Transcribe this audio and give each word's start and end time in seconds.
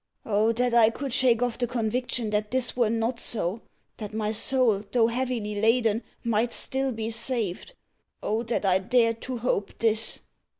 "Oh, 0.25 0.51
that 0.53 0.73
I 0.73 0.89
could 0.89 1.13
shake 1.13 1.43
off 1.43 1.59
the 1.59 1.67
conviction 1.67 2.31
that 2.31 2.49
this 2.49 2.75
were 2.75 2.89
not 2.89 3.19
so 3.19 3.61
that 3.97 4.15
my 4.15 4.31
soul, 4.31 4.81
though 4.91 5.05
heavily 5.05 5.53
laden, 5.53 6.01
might 6.23 6.51
still 6.51 6.91
be 6.91 7.11
saved! 7.11 7.75
Oh, 8.23 8.41
that 8.41 8.65
I 8.65 8.79
dared 8.79 9.21
to 9.21 9.37
hope 9.37 9.77
this!" 9.77 10.21